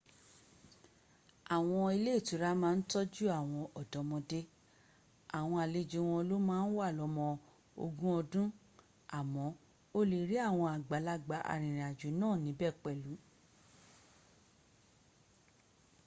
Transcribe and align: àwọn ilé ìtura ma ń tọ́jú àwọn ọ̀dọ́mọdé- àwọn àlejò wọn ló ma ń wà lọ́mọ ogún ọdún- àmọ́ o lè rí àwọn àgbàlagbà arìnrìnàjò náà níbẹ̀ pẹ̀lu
àwọn 1.55 1.83
ilé 1.95 2.11
ìtura 2.19 2.49
ma 2.61 2.67
ń 2.77 2.79
tọ́jú 2.91 3.25
àwọn 3.39 3.61
ọ̀dọ́mọdé- 3.79 4.49
àwọn 5.37 5.57
àlejò 5.65 5.99
wọn 6.11 6.23
ló 6.29 6.35
ma 6.47 6.55
ń 6.63 6.67
wà 6.77 6.87
lọ́mọ 6.97 7.25
ogún 7.83 8.13
ọdún- 8.19 8.55
àmọ́ 9.17 9.45
o 9.97 9.99
lè 10.11 10.19
rí 10.29 10.35
àwọn 10.47 10.67
àgbàlagbà 10.75 11.37
arìnrìnàjò 11.53 12.09
náà 12.21 12.33
níbẹ̀ 12.45 12.71
pẹ̀lu 12.83 13.13